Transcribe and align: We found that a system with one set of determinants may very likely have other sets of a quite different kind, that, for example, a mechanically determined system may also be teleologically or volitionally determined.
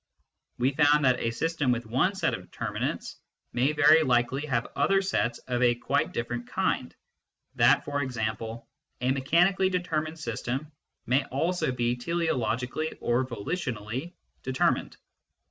We 0.57 0.71
found 0.71 1.05
that 1.05 1.19
a 1.19 1.29
system 1.29 1.71
with 1.71 1.85
one 1.85 2.15
set 2.15 2.33
of 2.33 2.41
determinants 2.41 3.17
may 3.53 3.71
very 3.71 4.01
likely 4.01 4.47
have 4.47 4.69
other 4.75 4.99
sets 4.99 5.37
of 5.47 5.61
a 5.61 5.75
quite 5.75 6.11
different 6.11 6.47
kind, 6.47 6.95
that, 7.53 7.85
for 7.85 8.01
example, 8.01 8.67
a 8.99 9.11
mechanically 9.11 9.69
determined 9.69 10.17
system 10.17 10.71
may 11.05 11.23
also 11.25 11.71
be 11.71 11.95
teleologically 11.95 12.97
or 12.99 13.27
volitionally 13.27 14.13
determined. 14.41 14.97